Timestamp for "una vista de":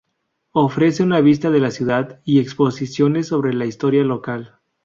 1.03-1.59